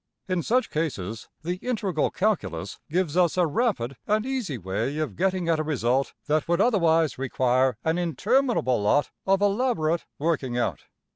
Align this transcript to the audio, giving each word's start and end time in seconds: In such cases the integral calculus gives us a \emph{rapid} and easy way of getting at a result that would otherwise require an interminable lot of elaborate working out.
In 0.27 0.41
such 0.41 0.71
cases 0.71 1.29
the 1.43 1.57
integral 1.57 2.09
calculus 2.09 2.79
gives 2.89 3.15
us 3.15 3.37
a 3.37 3.41
\emph{rapid} 3.41 3.97
and 4.07 4.25
easy 4.25 4.57
way 4.57 4.97
of 4.97 5.15
getting 5.15 5.47
at 5.47 5.59
a 5.59 5.63
result 5.63 6.15
that 6.25 6.47
would 6.47 6.59
otherwise 6.59 7.19
require 7.19 7.77
an 7.83 7.99
interminable 7.99 8.81
lot 8.81 9.11
of 9.27 9.43
elaborate 9.43 10.05
working 10.17 10.57
out. 10.57 10.85